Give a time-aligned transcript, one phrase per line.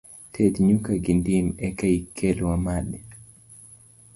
[0.33, 2.99] Ted nyuka gi dim eka ikel wamadhi.